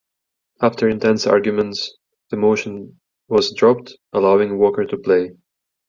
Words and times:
After 0.63 0.89
intense 0.89 1.27
arguments, 1.27 1.95
the 2.31 2.35
motion 2.35 2.99
was 3.27 3.53
dropped, 3.53 3.93
allowing 4.13 4.57
Walker 4.57 4.83
to 4.85 4.97
play. 4.97 5.35